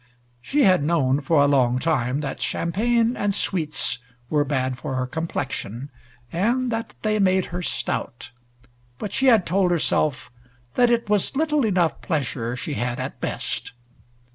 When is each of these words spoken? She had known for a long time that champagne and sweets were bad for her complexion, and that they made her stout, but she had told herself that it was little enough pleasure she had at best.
She 0.41 0.63
had 0.63 0.81
known 0.81 1.21
for 1.21 1.43
a 1.43 1.47
long 1.47 1.77
time 1.77 2.21
that 2.21 2.41
champagne 2.41 3.15
and 3.15 3.35
sweets 3.35 3.99
were 4.31 4.43
bad 4.43 4.79
for 4.79 4.95
her 4.95 5.05
complexion, 5.05 5.91
and 6.33 6.71
that 6.71 6.95
they 7.03 7.19
made 7.19 7.45
her 7.53 7.61
stout, 7.61 8.31
but 8.97 9.13
she 9.13 9.27
had 9.27 9.45
told 9.45 9.69
herself 9.69 10.31
that 10.73 10.89
it 10.89 11.07
was 11.07 11.35
little 11.35 11.63
enough 11.63 12.01
pleasure 12.01 12.55
she 12.55 12.73
had 12.73 12.99
at 12.99 13.21
best. 13.21 13.73